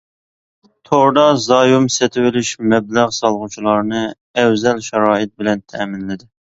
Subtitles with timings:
[0.89, 4.05] توردا زايوم سېتىۋېلىش مەبلەغ سالغۇچىلارنى
[4.43, 6.33] ئەۋزەل شارائىت بىلەن تەمىنلىدى.